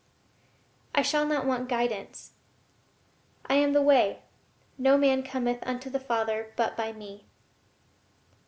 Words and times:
I 0.95 1.03
shall 1.03 1.27
not 1.27 1.45
want 1.45 1.69
guidance. 1.69 2.31
"I 3.45 3.53
am 3.53 3.73
the 3.73 3.83
way; 3.83 4.23
no 4.75 4.97
man 4.97 5.21
cometh 5.21 5.59
unto 5.61 5.91
the 5.91 5.99
Father 5.99 6.53
but 6.55 6.75
by 6.75 6.91
Me." 6.91 7.27